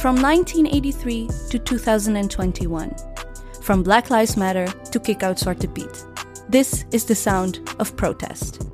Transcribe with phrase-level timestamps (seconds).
[0.00, 2.94] From 1983 to 2021.
[3.60, 6.06] From Black Lives Matter to Kick Out Zwarte Piet.
[6.48, 8.66] This is the sound of protest.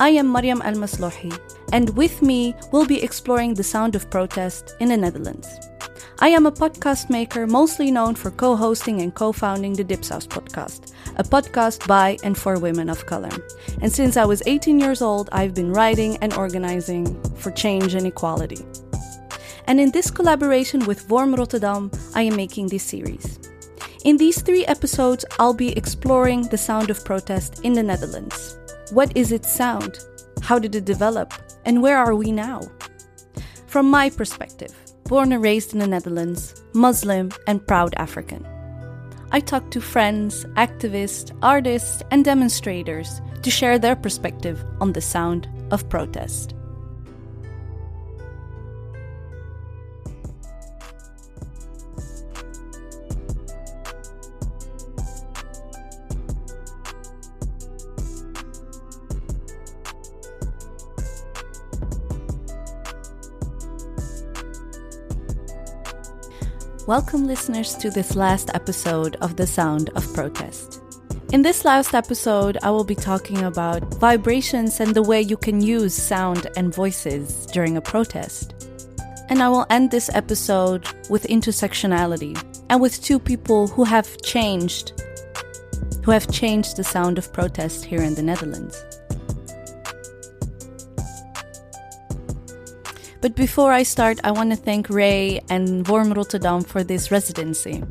[0.00, 1.38] I am Mariam El Maslouhi,
[1.74, 5.46] and with me we'll be exploring the sound of protest in the Netherlands.
[6.20, 10.26] I am a podcast maker mostly known for co hosting and co founding the Dipsaus
[10.26, 13.36] podcast, a podcast by and for women of color.
[13.82, 18.06] And since I was 18 years old, I've been writing and organizing for change and
[18.06, 18.64] equality.
[19.66, 23.38] And in this collaboration with WORM Rotterdam, I am making this series.
[24.04, 28.58] In these three episodes, I'll be exploring the sound of protest in the Netherlands.
[28.92, 29.98] What is its sound?
[30.42, 31.32] How did it develop?
[31.64, 32.60] And where are we now?
[33.66, 34.74] From my perspective,
[35.04, 38.46] born and raised in the Netherlands, Muslim, and proud African.
[39.32, 45.48] I talk to friends, activists, artists, and demonstrators to share their perspective on the sound
[45.70, 46.54] of protest.
[66.86, 70.82] Welcome, listeners, to this last episode of The Sound of Protest.
[71.32, 75.62] In this last episode, I will be talking about vibrations and the way you can
[75.62, 78.68] use sound and voices during a protest.
[79.30, 82.36] And I will end this episode with intersectionality
[82.68, 85.00] and with two people who have changed,
[86.04, 88.84] who have changed the sound of protest here in the Netherlands.
[93.24, 97.82] But before I start, I want to thank Ray and WORM Rotterdam for this residency.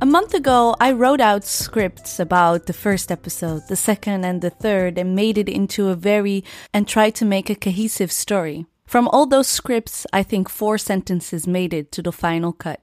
[0.00, 4.50] A month ago, I wrote out scripts about the first episode, the second, and the
[4.50, 8.64] third, and made it into a very and tried to make a cohesive story.
[8.86, 12.80] From all those scripts, I think four sentences made it to the final cut.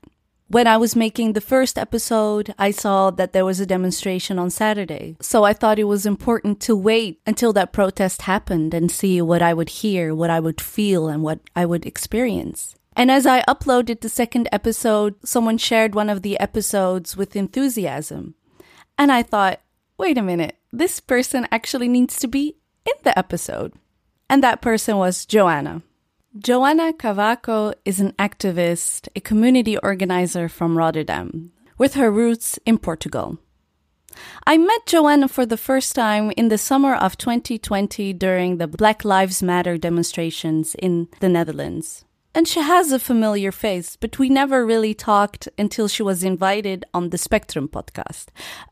[0.51, 4.49] When I was making the first episode, I saw that there was a demonstration on
[4.49, 5.15] Saturday.
[5.21, 9.41] So I thought it was important to wait until that protest happened and see what
[9.41, 12.75] I would hear, what I would feel, and what I would experience.
[12.97, 18.35] And as I uploaded the second episode, someone shared one of the episodes with enthusiasm.
[18.97, 19.61] And I thought,
[19.97, 23.71] wait a minute, this person actually needs to be in the episode.
[24.29, 25.81] And that person was Joana.
[26.37, 33.37] Joana Cavaco is an activist, a community organizer from Rotterdam, with her roots in Portugal.
[34.47, 39.03] I met Joana for the first time in the summer of 2020 during the Black
[39.03, 42.05] Lives Matter demonstrations in the Netherlands.
[42.33, 46.85] And she has a familiar face, but we never really talked until she was invited
[46.93, 48.27] on the Spectrum podcast,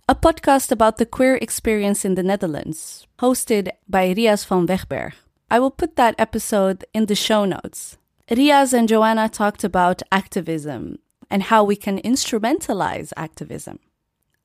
[0.08, 5.12] a podcast about the queer experience in the Netherlands, hosted by Rias van Wegberg.
[5.52, 7.98] I will put that episode in the show notes.
[8.30, 11.00] Riaz and Joana talked about activism
[11.30, 13.80] and how we can instrumentalize activism.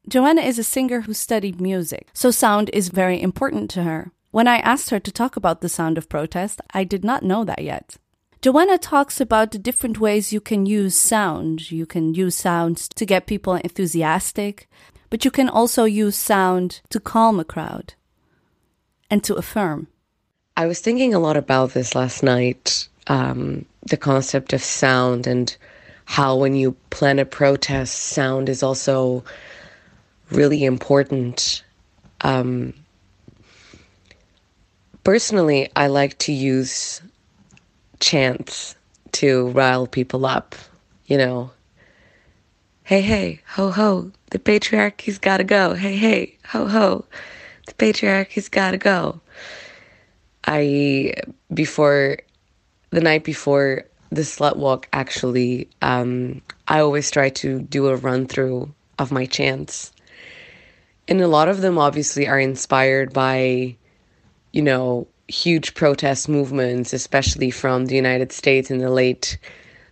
[0.09, 4.13] Joana is a singer who studied music, so sound is very important to her.
[4.31, 7.45] When I asked her to talk about the sound of protest, I did not know
[7.45, 7.97] that yet.
[8.41, 11.71] Joanna talks about the different ways you can use sound.
[11.71, 14.69] You can use sound to get people enthusiastic,
[15.09, 17.95] but you can also use sound to calm a crowd
[19.11, 19.89] and to affirm.
[20.57, 25.55] I was thinking a lot about this last night um, the concept of sound and
[26.05, 29.25] how, when you plan a protest, sound is also
[30.31, 31.65] really important.
[32.21, 32.73] Um,
[35.03, 37.03] personally, I like to use
[37.99, 38.77] chants
[39.13, 40.55] to rile people up,
[41.07, 41.51] you know.
[42.85, 45.75] Hey, hey, ho, ho, the patriarchy's gotta go.
[45.75, 47.07] Hey, hey, ho, ho,
[47.67, 49.21] the patriarchy's gotta go.
[50.47, 51.15] I
[51.53, 52.19] before
[52.91, 58.27] the night before the slut walk actually um, I always try to do a run
[58.27, 59.93] through of my chants.
[61.09, 63.77] And a lot of them obviously are inspired by
[64.53, 69.39] you know huge protest movements especially from the United States in the late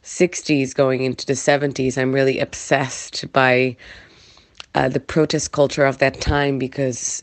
[0.02, 1.96] 60s going into the 70s.
[1.96, 3.76] I'm really obsessed by
[4.74, 7.22] uh, the protest culture of that time because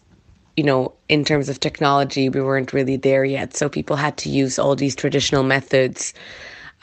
[0.60, 3.56] you know, in terms of technology, we weren't really there yet.
[3.56, 6.14] So people had to use all these traditional methods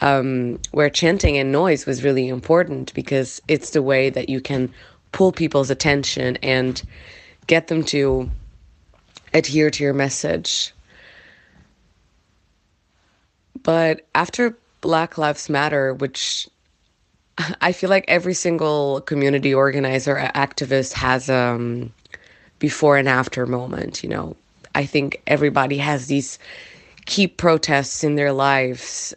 [0.01, 4.73] um, where chanting and noise was really important because it's the way that you can
[5.13, 6.83] pull people's attention and
[7.49, 8.31] get them to
[9.35, 10.73] adhere to your message.
[13.63, 16.49] But after Black Lives Matter, which
[17.61, 21.93] I feel like every single community organizer, activist has um,
[22.69, 24.03] before and after moment.
[24.03, 24.37] You know,
[24.75, 26.39] I think everybody has these
[27.07, 29.15] key protests in their lives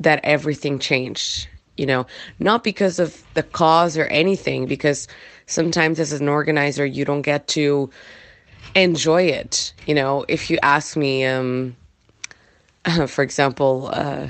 [0.00, 1.46] that everything changed
[1.76, 2.06] you know
[2.38, 5.06] not because of the cause or anything because
[5.46, 7.90] sometimes as an organizer you don't get to
[8.74, 11.76] enjoy it you know if you ask me um
[13.06, 14.26] for example uh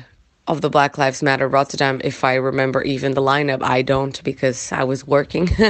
[0.47, 4.73] of the Black Lives Matter Rotterdam, if I remember even the lineup, I don't because
[4.73, 5.49] I was working.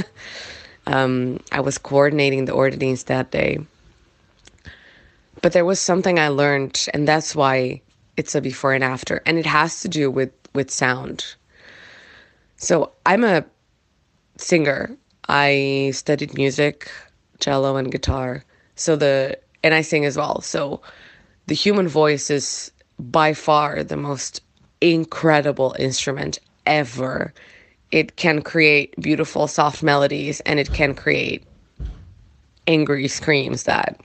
[0.87, 3.59] um, I was coordinating the ordinings that day.
[5.43, 7.83] But there was something I learned, and that's why
[8.17, 11.35] it's a before and after, and it has to do with with sound.
[12.57, 13.45] So I'm a
[14.37, 14.97] singer.
[15.29, 16.91] I studied music,
[17.41, 18.45] cello, and guitar.
[18.77, 20.41] So the and I sing as well.
[20.41, 20.81] So
[21.47, 24.41] the human voice is by far the most
[24.81, 27.33] incredible instrument ever.
[27.91, 31.45] It can create beautiful, soft melodies and it can create
[32.67, 34.01] angry screams that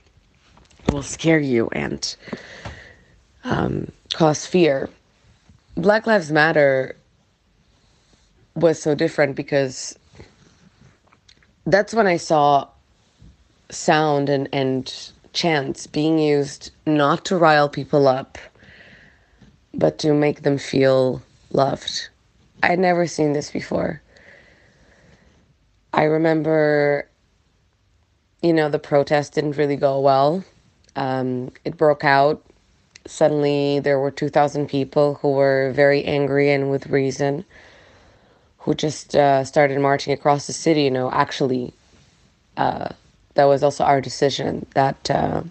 [0.92, 2.16] will scare you and
[3.44, 4.88] um, cause fear.
[5.76, 6.96] Black Lives Matter
[8.54, 9.98] was so different because
[11.66, 12.68] that's when I saw
[13.70, 18.36] sound and, and chants being used not to rile people up
[19.74, 21.22] but to make them feel
[21.52, 22.08] loved.
[22.62, 24.02] I had never seen this before.
[25.92, 27.08] I remember,
[28.42, 30.44] you know, the protest didn't really go well.
[30.96, 32.44] Um, it broke out.
[33.06, 37.44] Suddenly, there were 2,000 people who were very angry and with reason,
[38.58, 40.82] who just uh, started marching across the city.
[40.82, 41.72] You know, actually,
[42.56, 42.88] uh,
[43.34, 45.10] that was also our decision that.
[45.10, 45.42] Uh,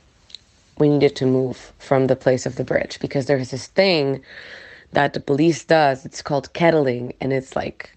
[0.79, 4.23] we needed to move from the place of the bridge because there's this thing
[4.93, 6.05] that the police does.
[6.05, 7.91] It's called kettling, and it's like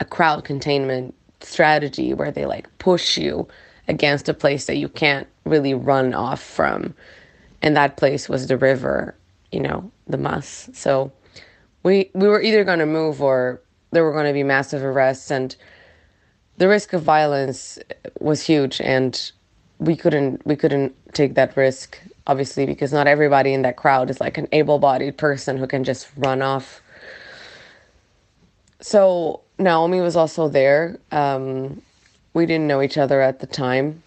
[0.00, 3.48] a crowd containment strategy where they like push you
[3.88, 6.94] against a place that you can't really run off from.
[7.62, 9.14] And that place was the river,
[9.50, 10.68] you know, the Maas.
[10.72, 11.12] So
[11.82, 13.60] we we were either going to move or
[13.90, 15.54] there were going to be massive arrests and
[16.58, 17.78] the risk of violence
[18.20, 19.32] was huge and
[19.78, 24.20] we couldn't we couldn't take that risk obviously because not everybody in that crowd is
[24.20, 26.80] like an able-bodied person who can just run off
[28.80, 31.82] so naomi was also there um,
[32.34, 34.02] we didn't know each other at the time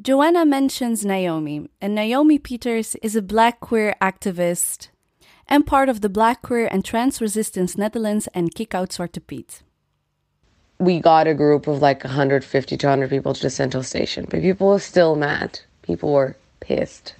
[0.00, 4.88] joana mentions naomi and naomi peters is a black queer activist
[5.48, 9.62] and part of the black queer and trans resistance netherlands and kick out zwarte piet
[10.82, 14.40] we got a group of like 150 to 100 people to the central station, but
[14.40, 15.60] people were still mad.
[15.82, 17.14] People were pissed.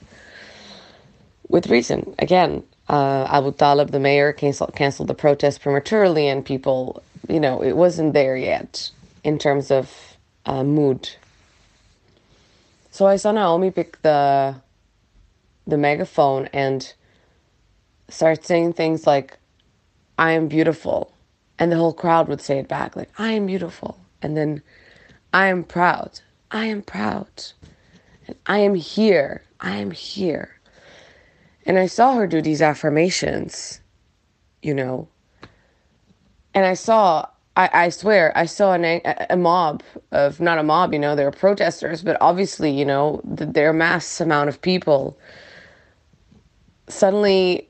[1.53, 2.17] With reason.
[2.19, 7.77] Again, uh, Aboutaleb, the mayor, canceled, canceled the protest prematurely, and people, you know, it
[7.77, 8.91] wasn't there yet
[9.23, 10.17] in terms of
[10.47, 11.11] uh, mood.
[12.91, 14.57] So I saw Naomi pick the
[15.69, 16.93] the megaphone and
[18.09, 19.39] start saying things like,
[20.19, 21.13] I am beautiful
[21.63, 24.63] and the whole crowd would say it back like i am beautiful and then
[25.33, 27.31] i am proud i am proud
[28.27, 30.59] and i am here i am here
[31.67, 33.81] and i saw her do these affirmations
[34.63, 35.09] you know
[36.55, 37.27] and i saw
[37.57, 39.01] i, I swear i saw an,
[39.31, 43.21] a, mob of not a mob you know they were protesters but obviously you know
[43.25, 45.19] their mass amount of people
[46.89, 47.69] suddenly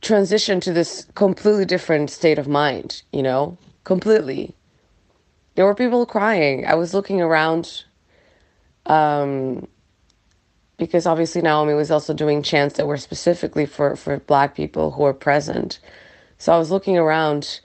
[0.00, 3.56] transition to this completely different state of mind, you know?
[3.84, 4.54] Completely.
[5.54, 6.66] There were people crying.
[6.66, 7.84] I was looking around
[8.86, 9.66] um,
[10.78, 15.04] because obviously Naomi was also doing chants that were specifically for, for black people who
[15.04, 15.80] were present.
[16.38, 17.60] So I was looking around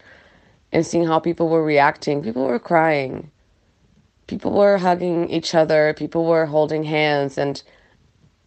[0.74, 2.24] and seeing how people were reacting.
[2.24, 3.32] People were crying.
[4.28, 5.94] People were hugging each other.
[5.98, 7.64] People were holding hands and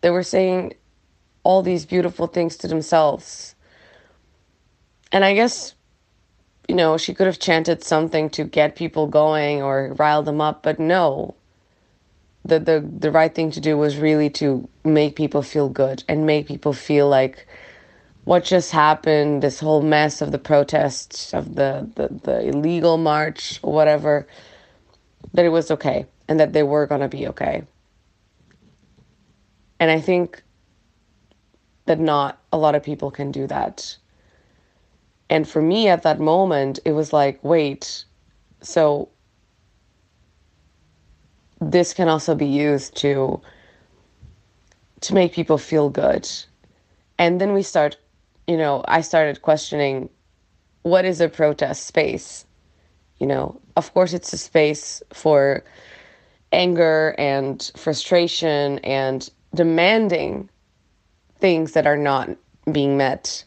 [0.02, 0.75] they were saying
[1.44, 3.54] all these beautiful things to themselves
[5.12, 5.75] and I guess,
[6.68, 10.64] you know, she could have chanted something to get people going or rile them up,
[10.64, 11.36] but no.
[12.47, 16.26] The, the the right thing to do was really to make people feel good and
[16.26, 17.47] make people feel like
[18.25, 23.59] what just happened, this whole mess of the protests, of the, the, the illegal march
[23.62, 24.26] whatever,
[25.33, 27.62] that it was okay and that they were going to be okay.
[29.79, 30.43] And I think
[31.87, 33.97] that not a lot of people can do that.
[35.31, 38.05] And for me at that moment, it was like, wait,
[38.61, 39.09] so
[41.60, 43.40] this can also be used to
[45.00, 46.28] to make people feel good.
[47.18, 47.96] And then we start,
[48.46, 50.08] you know, I started questioning
[50.82, 52.44] what is a protest space?
[53.18, 55.64] You know, of course it's a space for
[56.52, 60.48] anger and frustration and demanding
[61.40, 62.30] things that are not
[62.70, 63.44] being met.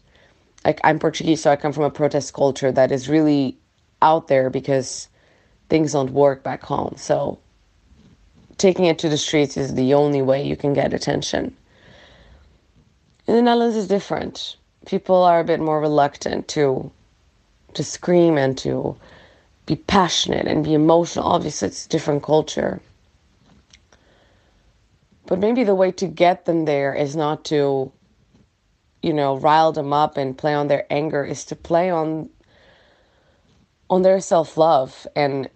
[0.66, 3.58] Like I'm Portuguese, so I come from a protest culture that is really
[4.02, 5.08] out there because
[5.70, 6.96] things don't work back home.
[6.98, 7.40] So
[8.60, 11.56] taking it to the streets is the only way you can get attention.
[13.26, 14.58] In the Netherlands is different.
[14.86, 16.92] People are a bit more reluctant to
[17.76, 18.98] to scream and to
[19.68, 21.26] be passionate and be emotional.
[21.26, 22.82] Obviously, it's a different culture.
[25.28, 27.92] But maybe the way to get them there is not to,
[29.04, 32.30] you know, rile them up and play on their anger, is to play on
[33.92, 35.50] on their self-love and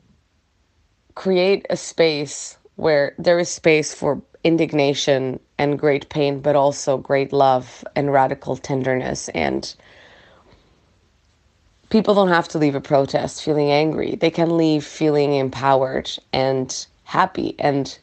[1.16, 7.32] create a space where there is space for indignation and great pain, but also great
[7.32, 9.30] love and radical tenderness.
[9.30, 9.74] And
[11.90, 14.16] people don't have to leave a protest feeling angry.
[14.16, 17.56] They can leave feeling empowered and happy.
[17.60, 17.98] And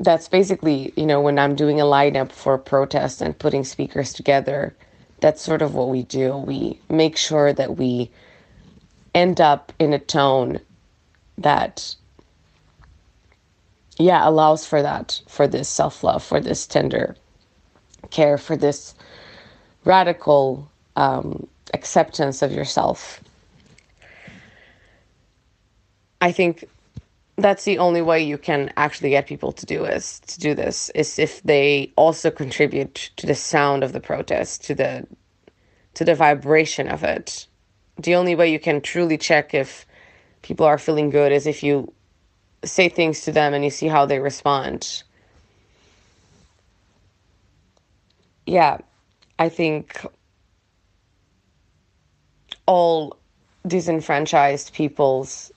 [0.00, 4.12] that's basically, you know, when I'm doing a lineup for a protest and putting speakers
[4.12, 4.74] together,
[5.20, 6.36] that's sort of what we do.
[6.36, 8.10] We make sure that we
[9.14, 10.58] end up in a tone
[11.38, 11.94] that,
[13.98, 17.16] yeah, allows for that, for this self love, for this tender
[18.10, 18.94] care, for this
[19.84, 23.20] radical um, acceptance of yourself.
[26.20, 26.64] I think
[27.36, 30.90] that's the only way you can actually get people to do is to do this
[30.94, 35.06] is if they also contribute to the sound of the protest to the
[35.94, 37.46] to the vibration of it
[37.98, 39.84] the only way you can truly check if
[40.42, 41.92] people are feeling good is if you
[42.64, 45.02] say things to them and you see how they respond
[48.46, 48.78] yeah
[49.38, 50.06] i think
[52.66, 53.16] all
[53.66, 55.52] disenfranchised peoples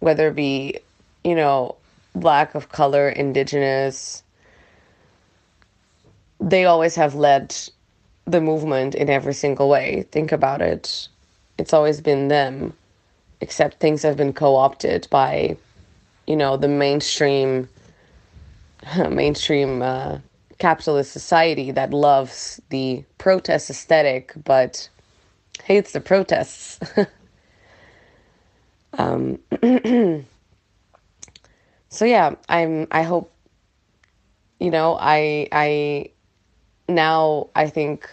[0.00, 0.78] whether it be
[1.26, 1.74] you know,
[2.14, 4.22] black of color, indigenous,
[6.38, 7.54] they always have led
[8.26, 10.06] the movement in every single way.
[10.12, 11.08] Think about it.
[11.58, 12.74] It's always been them,
[13.40, 15.56] except things have been co opted by,
[16.26, 17.68] you know, the mainstream,
[19.10, 20.18] mainstream uh,
[20.58, 24.88] capitalist society that loves the protest aesthetic but
[25.64, 26.78] hates the protests.
[28.98, 29.38] um,
[31.88, 33.32] so yeah, I'm I hope
[34.60, 36.10] you know, I I
[36.88, 38.08] now I think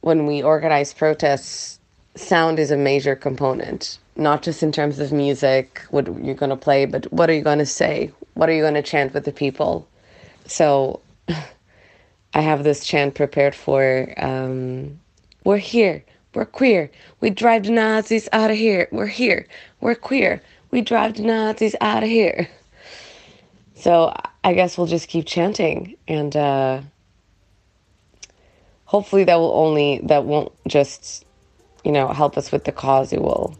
[0.00, 1.78] when we organize protests,
[2.14, 6.56] sound is a major component, not just in terms of music, what you're going to
[6.56, 8.12] play, but what are you going to say?
[8.34, 9.88] What are you going to chant with the people?
[10.46, 11.00] So
[12.34, 15.00] I have this chant prepared for um,
[15.44, 16.04] We're here,
[16.34, 16.90] we're queer,
[17.20, 19.46] we drive the Nazis out of here, we're here,
[19.80, 20.40] we're queer,
[20.70, 22.48] we drive the Nazis out of here.
[23.76, 26.80] So I guess we'll just keep chanting and uh,
[28.84, 31.24] hopefully that will only that won't just
[31.84, 33.58] you know help us with the cause it will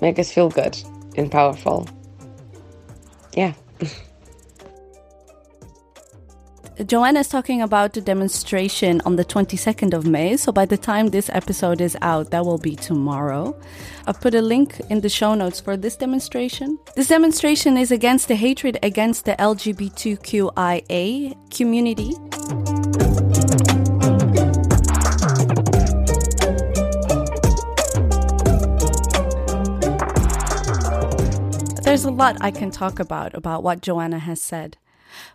[0.00, 0.76] make us feel good
[1.16, 1.88] and powerful.
[3.36, 3.52] Yeah.
[6.78, 10.36] Joana is talking about the demonstration on the 22nd of May.
[10.36, 13.56] So by the time this episode is out, that will be tomorrow.
[14.08, 16.76] I'll put a link in the show notes for this demonstration.
[16.96, 22.14] This demonstration is against the hatred against the LGBTQIA community.
[31.94, 34.78] There's a lot I can talk about about what Joana has said.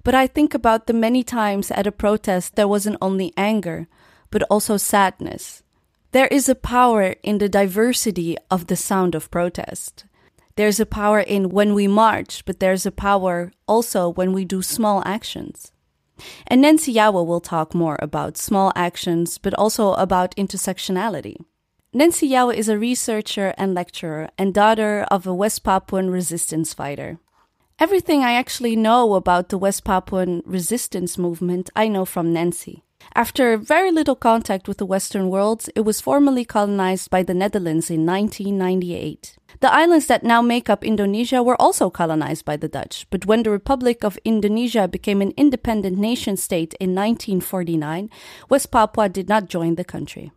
[0.03, 3.87] But I think about the many times at a protest there wasn't only anger,
[4.29, 5.63] but also sadness.
[6.11, 10.03] There is a power in the diversity of the sound of protest.
[10.57, 14.61] There's a power in when we march, but there's a power also when we do
[14.61, 15.71] small actions.
[16.45, 21.37] And Nancy Jouwe will talk more about small actions, but also about intersectionality.
[21.91, 27.17] Nancy Jouwe is a researcher and lecturer and daughter of a West Papuan resistance fighter.
[27.79, 32.83] Everything I actually know about the West Papuan resistance movement, I know from Nancy.
[33.15, 37.89] After very little contact with the Western world, it was formally colonized by the Netherlands
[37.89, 39.37] in 1998.
[39.59, 43.41] The islands that now make up Indonesia were also colonized by the Dutch, but when
[43.41, 48.11] the Republic of Indonesia became an independent nation state in 1949,
[48.47, 50.31] West Papua did not join the country.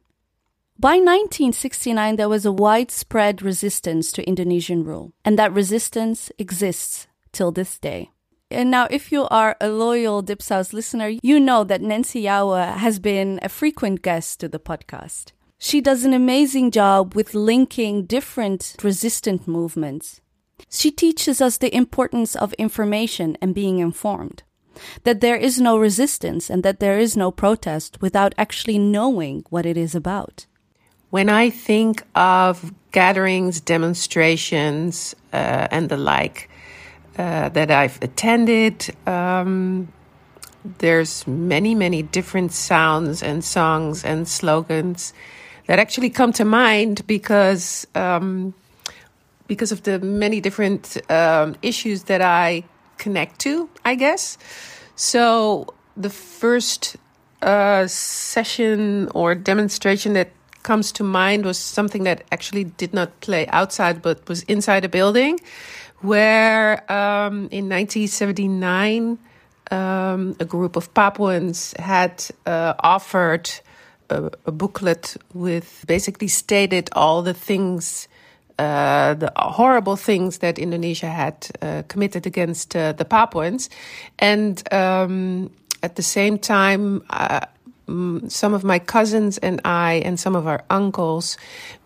[0.79, 7.53] By 1969, there was a widespread resistance to Indonesian rule, and that resistance exists till
[7.53, 8.11] this day.
[8.51, 12.99] And now, if you are a loyal Dipsaus listener, you know that Nancy Jouwe has
[12.99, 15.33] been a frequent guest to the podcast.
[15.59, 20.21] She does an amazing job with linking different resistant movements.
[20.69, 24.43] She teaches us the importance of information and being informed.
[25.05, 29.67] that there is no resistance and that there is no protest without actually knowing what
[29.67, 30.47] it is about.
[31.13, 36.49] When I think of gatherings, demonstrations, uh, and the like
[37.19, 39.93] uh, that I've attended, um,
[40.79, 45.13] there's many, many different sounds and songs and slogans
[45.67, 48.55] that actually come to mind because um,
[49.49, 52.65] because of the many different um, issues that I
[52.97, 54.39] connect to, I guess.
[54.97, 56.97] So the first
[57.43, 60.31] uh, session or demonstration that
[60.63, 64.89] comes to mind was something that actually did not play outside but was inside a
[64.89, 65.39] building
[66.01, 69.19] where um, in 1979
[69.71, 73.51] um, a group of Papuans had uh, offered
[74.11, 78.09] a, a, booklet with basically stated all the things,
[78.59, 83.71] uh, the horrible things that Indonesia had uh, committed against uh, the Papuans.
[84.19, 85.51] And um,
[85.83, 87.41] at the same time, uh,
[88.29, 91.37] some of my cousins and I, and some of our uncles,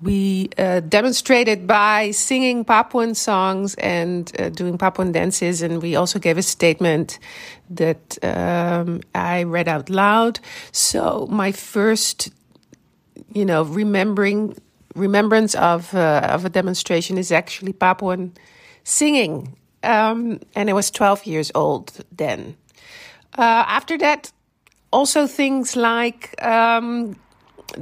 [0.00, 5.62] we uh, demonstrated by singing Papuan songs and uh, doing Papuan dances.
[5.62, 7.19] And we also gave a statement
[7.71, 10.41] that um, I read out loud.
[10.73, 12.31] So my first,
[13.33, 14.57] you know, remembering
[14.95, 18.33] remembrance of uh, of a demonstration is actually Papuan
[18.85, 22.57] singing, um, and I was twelve years old then.
[23.38, 24.33] Uh, after that,
[24.90, 27.16] also, things like um,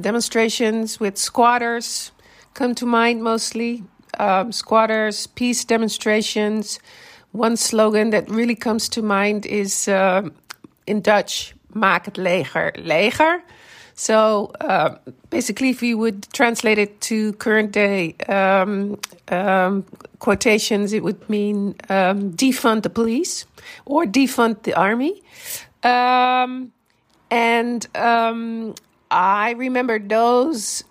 [0.01, 2.13] demonstrations with squatters
[2.55, 3.83] come to mind mostly.
[4.19, 6.79] Um, squatters, peace demonstrations.
[7.33, 10.29] One slogan that really comes to mind is uh,
[10.87, 13.43] in Dutch, maak het leger leger.
[13.95, 14.97] So uh,
[15.31, 19.85] basically, if you would translate it to current day um, um,
[20.19, 23.47] quotations, it would mean um, defund the police
[23.85, 25.23] or defund the army.
[25.83, 26.73] Um,
[27.35, 28.77] and um,
[29.11, 30.85] I remember those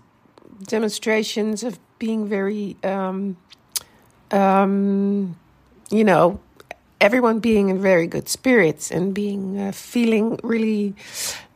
[0.64, 3.38] demonstrations of being very, um,
[4.30, 5.38] um,
[5.90, 6.42] you know,
[7.00, 10.96] everyone being in very good spirits and being uh, feeling really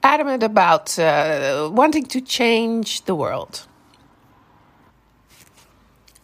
[0.04, 3.68] adamant about uh, wanting to change the world.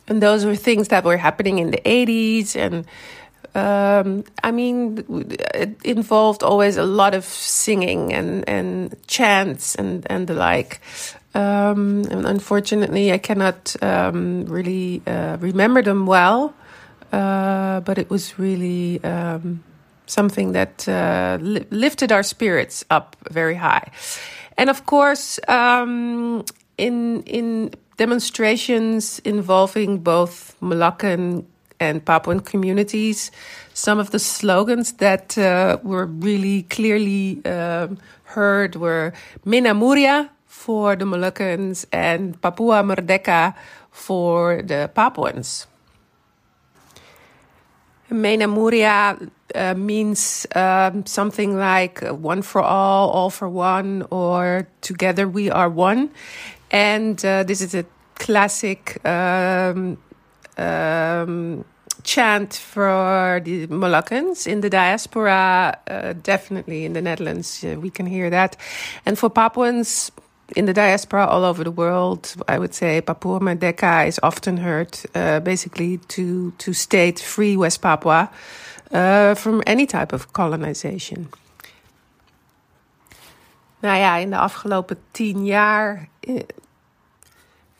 [0.07, 2.85] And those were things that were happening in the 80s and
[3.55, 5.03] um, I mean,
[5.53, 10.81] it involved always a lot of singing and, and chants and, and the like.
[11.35, 16.53] Um, and unfortunately, I cannot um, really uh, remember them well,
[17.11, 19.63] uh, but it was really um,
[20.05, 23.91] something that uh, li lifted our spirits up very high.
[24.57, 26.45] And of course, um,
[26.77, 31.45] in in demonstrations involving both Moluccan
[31.89, 33.31] and Papuan communities.
[33.73, 39.13] Some of the slogans that uh, were really clearly um, heard were
[39.45, 43.53] Mena Muria for the Moluccans and Papua Merdeka
[43.91, 45.67] for the Papuans.
[48.09, 49.17] Mena Muria
[49.55, 55.69] uh, means um, something like one for all, all for one, or together we are
[55.69, 56.11] one.
[56.71, 59.97] And uh, this is a classic um,
[60.57, 61.65] um,
[62.03, 68.05] chant for the Moluccans in the diaspora, uh, definitely in the Netherlands, uh, we can
[68.05, 68.57] hear that.
[69.05, 70.11] And for Papuans
[70.55, 74.97] in the diaspora all over the world, I would say Papua Merdeka is often heard
[75.15, 78.29] uh, basically to, to state free West Papua
[78.91, 81.29] uh, from any type of colonization.
[83.83, 86.35] Nou ja, in de afgelopen tien jaar eh,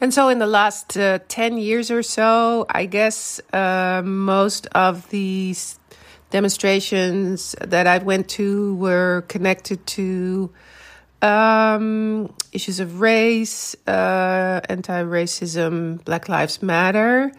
[0.04, 5.10] and so, in the last uh, 10 years or so, I guess uh, most of
[5.12, 5.80] these
[6.30, 10.52] demonstrations that I went to were connected to
[11.22, 17.32] um, issues of race, uh, anti racism, Black Lives Matter.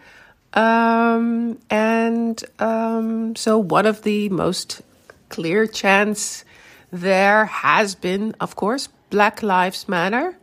[0.55, 4.81] Um, and um, so, one of the most
[5.29, 6.43] clear chants
[6.91, 10.35] there has been, of course, Black Lives Matter.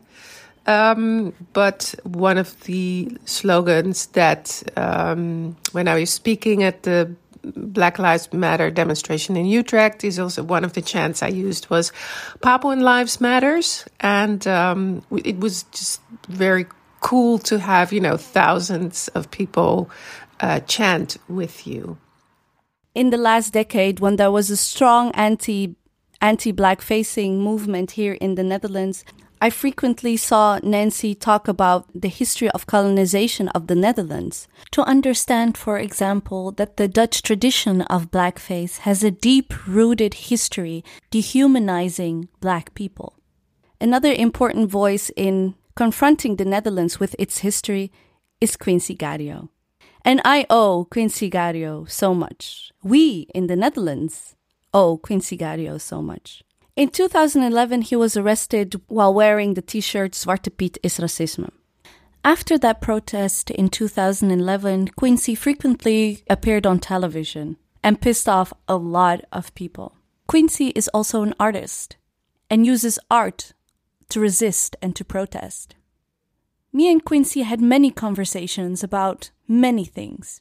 [0.67, 7.99] Um, but one of the slogans that um, when I was speaking at the Black
[7.99, 11.93] Lives Matter demonstration in Utrecht is also one of the chants I used was
[12.41, 16.67] Papuan Lives Matters, and um, it was just very
[17.01, 19.91] cool to have you know thousands of people
[20.41, 21.99] uh, chant with you.
[22.95, 25.75] In the last decade, when there was a strong anti
[26.21, 29.05] anti black facing movement here in the Netherlands,
[29.43, 35.59] I frequently saw Nancy talk about the history of colonization of the Netherlands to understand,
[35.59, 42.73] for example, that the Dutch tradition of blackface has a deep rooted history dehumanizing black
[42.75, 43.15] people.
[43.81, 47.91] Another important voice in confronting the Netherlands with its history
[48.41, 49.49] is Quinsy Gario.
[50.05, 52.71] And I owe Quinsy Gario so much.
[52.85, 54.37] We in the Netherlands
[54.73, 56.45] owe Quinsy Gario so much.
[56.75, 61.51] In 2011, he was arrested while wearing the t shirt Zwarte Piet is racisme.
[62.25, 69.23] After that protest in 2011, Quinsy frequently appeared on television and pissed off a lot
[69.31, 69.99] of people.
[70.27, 71.97] Quinsy is also an artist
[72.49, 73.53] and uses art
[74.09, 75.75] to resist and to protest.
[76.73, 80.41] Me and Quinsy had many conversations about many things.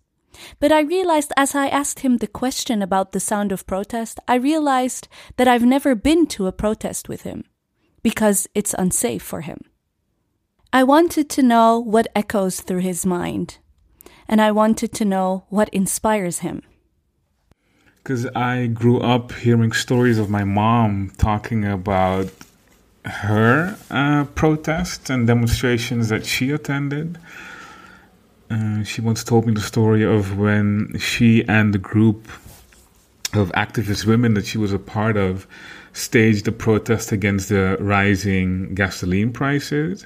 [0.59, 4.35] But I realized as I asked him the question about the sound of protest, I
[4.35, 7.43] realized that I've never been to a protest with him
[8.03, 9.61] because it's unsafe for him.
[10.73, 13.57] I wanted to know what echoes through his mind,
[14.27, 16.63] and I wanted to know what inspires him.
[17.97, 22.31] Because I grew up hearing stories of my mom talking about
[23.05, 27.17] her uh, protests and demonstrations that she attended
[28.51, 32.27] uh, she once told me the story of when she and the group
[33.33, 35.47] of activist women that she was a part of
[35.93, 40.05] staged a protest against the rising gasoline prices.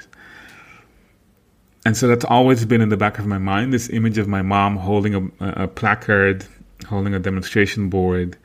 [1.86, 4.44] And so that's always been in the back of my mind this image of my
[4.44, 6.46] mom holding a, a placard,
[6.88, 8.38] holding a demonstration board,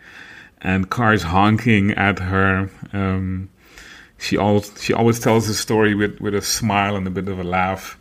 [0.62, 2.70] and cars honking at her.
[2.94, 3.50] Um,
[4.18, 7.38] she always she always tells the story with, with a smile and a bit of
[7.38, 7.98] a laugh.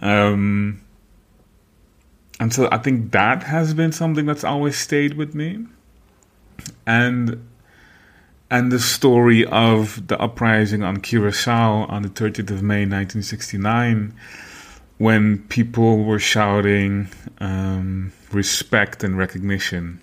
[0.00, 0.83] Um,
[2.40, 5.66] and so I think that has been something that's always stayed with me.
[6.86, 7.48] And
[8.50, 14.14] and the story of the uprising on Curacao on the 30th of May 1969
[14.98, 20.00] when people were shouting um, respect and recognition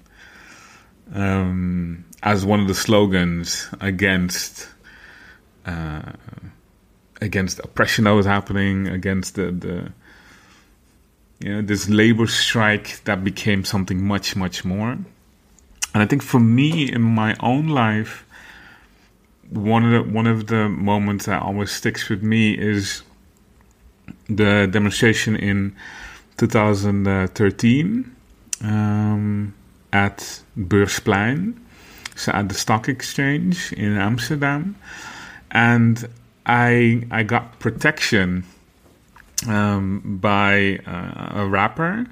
[1.14, 4.68] um, as one of the slogans against
[5.66, 6.12] uh,
[7.22, 9.94] against oppression that was happening, against the, the
[11.42, 14.92] you know, this labor strike that became something much, much more.
[15.94, 18.26] And I think for me in my own life,
[19.50, 23.04] one of the one of the moments that always sticks with me is
[24.30, 25.76] the demonstration in
[26.38, 28.16] 2013
[28.64, 29.54] um,
[29.92, 31.58] at Beursplein,
[32.16, 34.78] so at the stock exchange in Amsterdam,
[35.52, 36.08] and
[36.46, 38.46] I I got protection
[39.48, 42.08] um, by uh, a rapper.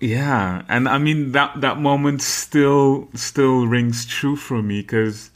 [0.00, 5.30] Yeah, and I mean that that moment still still rings true for me because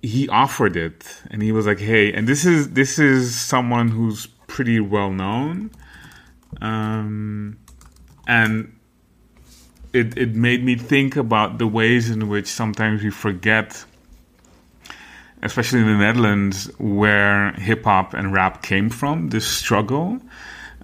[0.00, 4.26] he offered it, and he was like, "Hey," and this is this is someone who's
[4.46, 5.70] pretty well known,
[6.62, 7.58] um,
[8.26, 8.74] and
[9.92, 13.84] it it made me think about the ways in which sometimes we forget
[15.42, 20.20] especially in the Netherlands, where hip hop and rap came from, this struggle.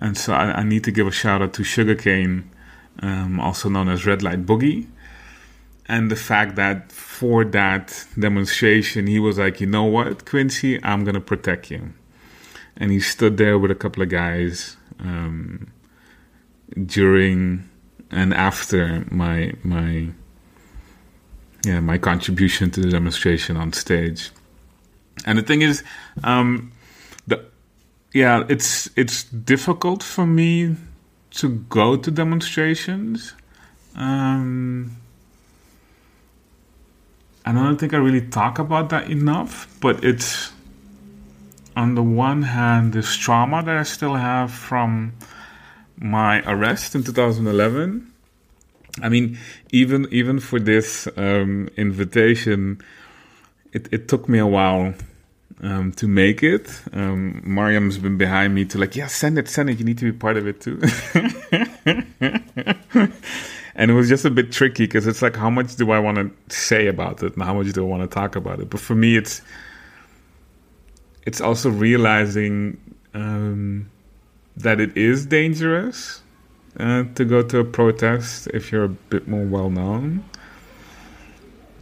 [0.01, 2.51] And so I, I need to give a shout out to Sugarcane,
[3.01, 4.87] um, also known as Red Light Boogie.
[5.87, 11.05] And the fact that for that demonstration, he was like, you know what, Quinsy, I'm
[11.05, 11.95] going to protect you.
[12.77, 15.73] And he stood there with a couple of guys um,
[16.87, 17.69] during
[18.11, 20.09] and after my my
[21.65, 24.31] yeah my contribution to the demonstration on stage
[25.25, 25.83] and the thing is,
[26.25, 26.73] um,
[27.27, 27.45] the
[28.13, 30.77] yeah, it's it's difficult for me
[31.33, 33.35] to go to demonstrations.
[33.95, 34.97] Um,
[37.45, 40.53] I don't think I really talk about that enough, but it's
[41.77, 45.15] on the one hand this trauma that I still have from
[45.97, 48.13] my arrest in 2011.
[49.03, 49.39] I mean,
[49.71, 52.83] even even for this um, invitation,
[53.79, 54.95] it, it took me a while
[55.63, 56.69] um, to make it.
[56.93, 59.79] Um, Mariam's been behind me to like, yeah, send it, send it.
[59.79, 60.81] You need to be part of it too.
[63.77, 66.19] and it was just a bit tricky because it's like, how much do I want
[66.19, 68.69] to say about it, and how much do I want to talk about it?
[68.69, 69.43] But for me, it's
[71.25, 72.81] it's also realizing
[73.15, 73.91] um,
[74.57, 76.23] that it is dangerous
[76.81, 80.25] uh, to go to a protest if you're a bit more well known,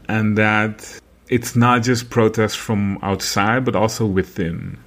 [0.08, 4.78] and that it's not just protests from outside, but also within.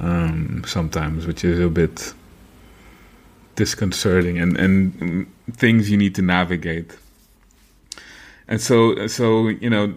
[0.00, 2.12] Um, sometimes, which is a bit
[3.56, 6.96] disconcerting, and and things you need to navigate.
[8.46, 9.96] And so, so you know,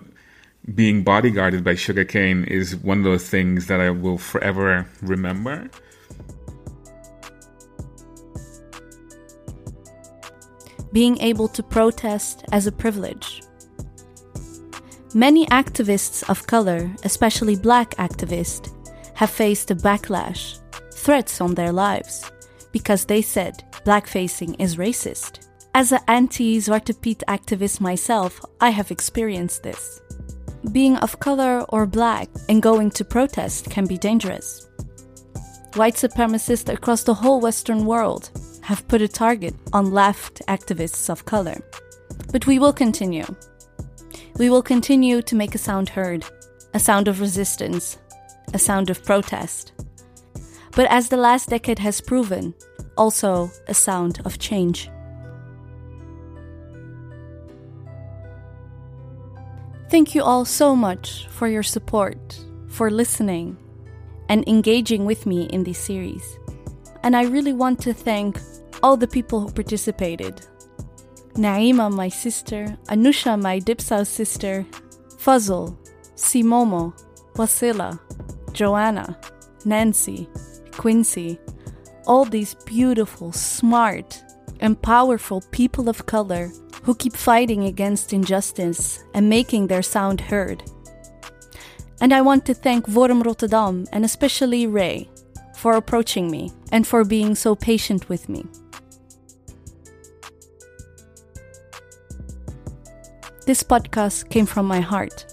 [0.74, 5.70] being bodyguarded by sugarcane is one of those things that I will forever remember.
[10.92, 13.42] Being able to protest as a privilege.
[15.14, 18.72] Many activists of color, especially black activists,
[19.14, 20.60] have faced a backlash,
[20.94, 22.32] threats on their lives,
[22.72, 25.50] because they said blackfacing is racist.
[25.76, 30.00] As an anti Zwarte Piet activist myself, I have experienced this.
[30.72, 34.70] Being of color or black and going to protest can be dangerous.
[35.76, 38.30] White supremacists across the whole Western world
[38.62, 41.62] have put a target on left activists of color.
[42.32, 43.26] But we will continue.
[44.38, 46.26] We will continue to make a sound heard,
[46.74, 47.98] a sound of resistance,
[48.54, 49.74] a sound of protest.
[50.76, 52.54] But as the last decade has proven,
[52.98, 54.90] also a sound of change.
[59.90, 62.40] Thank you all so much for your support,
[62.70, 63.58] for listening,
[64.30, 66.40] and engaging with me in this series.
[67.04, 68.40] And I really want to thank
[68.82, 70.46] all the people who participated
[71.36, 74.66] Naima, my sister, Anusha, my Dipsaus sister,
[75.18, 75.78] Fuzzle,
[76.16, 76.94] Simomo,
[77.36, 78.00] Wasila,
[78.52, 79.16] Joana,
[79.66, 80.28] Nancy,
[80.72, 81.40] Quinsy,
[82.06, 84.22] all these beautiful, smart,
[84.60, 86.52] and powerful people of color
[86.84, 90.64] who keep fighting against injustice and making their sound heard.
[92.02, 95.10] And I want to thank WORM Rotterdam and especially Ray
[95.56, 98.46] for approaching me and for being so patient with me.
[103.46, 105.26] This podcast came from my heart.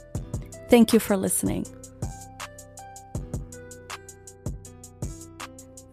[0.70, 1.66] Thank you for listening.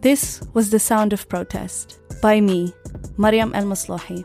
[0.00, 2.72] This was The Sound of Protest by me,
[3.18, 4.24] Mariam El Maslouhi.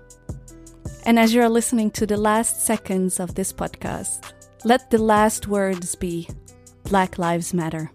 [1.05, 4.31] And as you're listening to the last seconds of this podcast,
[4.63, 6.29] let the last words be
[6.83, 7.91] Black Lives Matter.